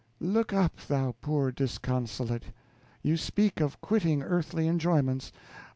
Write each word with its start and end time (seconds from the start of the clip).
Look 0.19 0.51
up, 0.51 0.77
thou 0.87 1.13
poor 1.21 1.51
disconsolate; 1.51 2.45
you 3.03 3.17
speak 3.17 3.61
of 3.61 3.79
quitting 3.81 4.23
earthly 4.23 4.65
enjoyments. 4.67 5.31